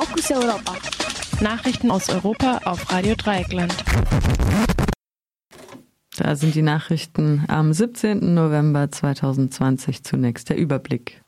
[0.00, 0.76] Fokus Europa.
[1.42, 3.76] Nachrichten aus Europa auf Radio Dreieckland.
[6.16, 8.32] Da sind die Nachrichten am 17.
[8.32, 11.20] November 2020 zunächst der Überblick.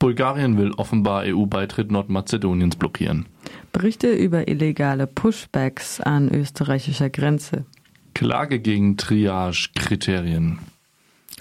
[0.00, 3.26] Bulgarien will offenbar EU-Beitritt Nordmazedoniens blockieren.
[3.70, 7.66] Berichte über illegale Pushbacks an österreichischer Grenze.
[8.14, 10.58] Klage gegen Triage-Kriterien.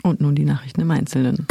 [0.04, 1.48] Und nun die Nachrichten im Einzelnen.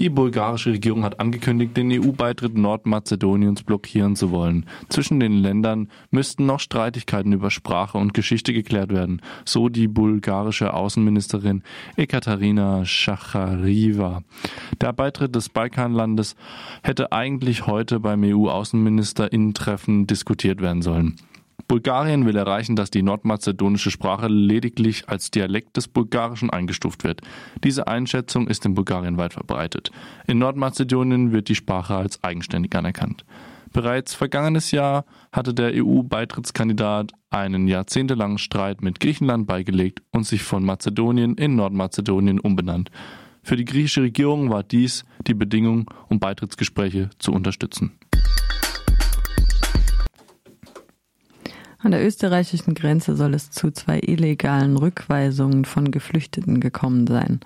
[0.00, 4.64] Die bulgarische Regierung hat angekündigt, den EU-Beitritt Nordmazedoniens blockieren zu wollen.
[4.88, 10.72] Zwischen den Ländern müssten noch Streitigkeiten über Sprache und Geschichte geklärt werden, so die bulgarische
[10.72, 11.62] Außenministerin
[11.96, 14.22] Ekaterina Schachariva.
[14.80, 16.34] Der Beitritt des Balkanlandes
[16.82, 21.16] hätte eigentlich heute beim EU-Außenministerinnentreffen diskutiert werden sollen.
[21.70, 27.20] Bulgarien will erreichen, dass die nordmazedonische Sprache lediglich als Dialekt des Bulgarischen eingestuft wird.
[27.62, 29.92] Diese Einschätzung ist in Bulgarien weit verbreitet.
[30.26, 33.24] In Nordmazedonien wird die Sprache als eigenständig anerkannt.
[33.72, 40.64] Bereits vergangenes Jahr hatte der EU-Beitrittskandidat einen jahrzehntelangen Streit mit Griechenland beigelegt und sich von
[40.64, 42.90] Mazedonien in Nordmazedonien umbenannt.
[43.44, 47.92] Für die griechische Regierung war dies die Bedingung, um Beitrittsgespräche zu unterstützen.
[51.82, 57.40] An der österreichischen Grenze soll es zu zwei illegalen Rückweisungen von Geflüchteten gekommen sein.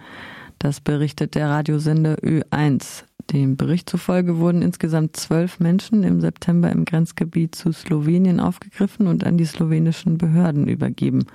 [0.59, 3.05] Das berichtet der Radiosender Ö1.
[3.33, 9.25] Dem Bericht zufolge wurden insgesamt zwölf Menschen im September im Grenzgebiet zu Slowenien aufgegriffen und
[9.25, 11.27] an die slowenischen Behörden übergeben.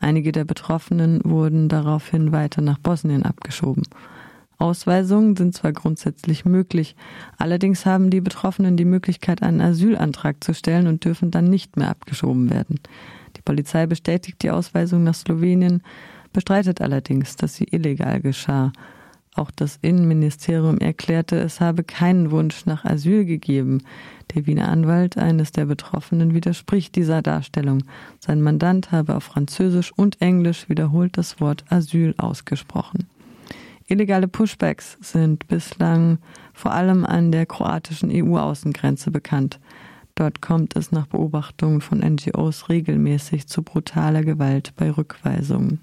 [0.00, 3.84] Einige der Betroffenen wurden daraufhin weiter nach Bosnien abgeschoben.
[4.60, 6.94] Ausweisungen sind zwar grundsätzlich möglich,
[7.38, 11.88] allerdings haben die Betroffenen die Möglichkeit, einen Asylantrag zu stellen und dürfen dann nicht mehr
[11.88, 12.78] abgeschoben werden.
[13.36, 15.82] Die Polizei bestätigt die Ausweisung nach Slowenien,
[16.32, 18.72] bestreitet allerdings, dass sie illegal geschah.
[19.34, 23.82] Auch das Innenministerium erklärte, es habe keinen Wunsch nach Asyl gegeben.
[24.34, 27.84] Der Wiener Anwalt eines der Betroffenen widerspricht dieser Darstellung.
[28.18, 33.06] Sein Mandant habe auf Französisch und Englisch wiederholt das Wort Asyl ausgesprochen.
[33.90, 36.18] Illegale Pushbacks sind bislang
[36.54, 39.58] vor allem an der kroatischen EU-Außengrenze bekannt.
[40.14, 45.80] Dort kommt es nach Beobachtungen von NGOs regelmäßig zu brutaler Gewalt bei Rückweisungen.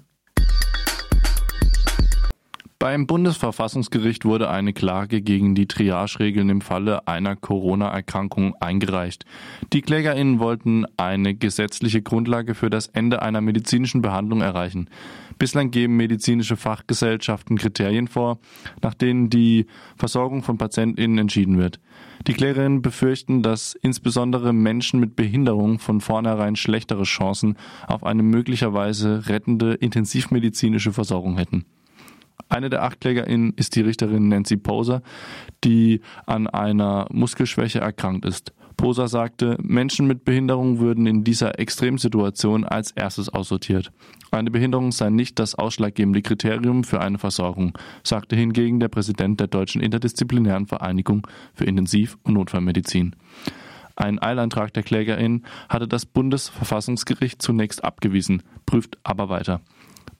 [2.88, 9.26] Beim Bundesverfassungsgericht wurde eine Klage gegen die Triage-Regeln im Falle einer Corona-Erkrankung eingereicht.
[9.74, 14.88] Die KlägerInnen wollten eine gesetzliche Grundlage für das Ende einer medizinischen Behandlung erreichen.
[15.38, 18.38] Bislang geben medizinische Fachgesellschaften Kriterien vor,
[18.80, 19.66] nach denen die
[19.98, 21.80] Versorgung von PatientInnen entschieden wird.
[22.26, 29.28] Die Klägerinnen befürchten, dass insbesondere Menschen mit Behinderung von vornherein schlechtere Chancen auf eine möglicherweise
[29.28, 31.66] rettende intensivmedizinische Versorgung hätten.
[32.48, 35.02] Eine der acht KlägerInnen ist die Richterin Nancy Poser,
[35.64, 38.52] die an einer Muskelschwäche erkrankt ist.
[38.78, 43.90] Poser sagte, Menschen mit Behinderung würden in dieser Extremsituation als erstes aussortiert.
[44.30, 49.48] Eine Behinderung sei nicht das ausschlaggebende Kriterium für eine Versorgung, sagte hingegen der Präsident der
[49.48, 53.16] Deutschen Interdisziplinären Vereinigung für Intensiv- und Notfallmedizin.
[53.96, 59.60] Ein Eilantrag der KlägerInnen hatte das Bundesverfassungsgericht zunächst abgewiesen, prüft aber weiter.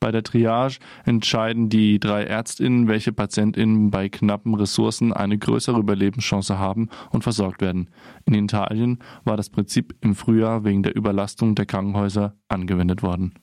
[0.00, 6.58] Bei der Triage entscheiden die drei Ärztinnen, welche Patientinnen bei knappen Ressourcen eine größere Überlebenschance
[6.58, 7.90] haben und versorgt werden.
[8.24, 13.34] In Italien war das Prinzip im Frühjahr wegen der Überlastung der Krankenhäuser angewendet worden.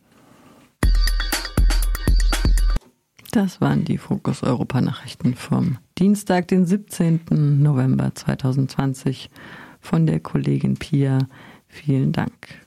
[3.31, 7.61] Das waren die Fokus Europa Nachrichten vom Dienstag, den 17.
[7.61, 9.29] November 2020
[9.81, 11.27] von der Kollegin Pia.
[11.67, 12.64] Vielen Dank.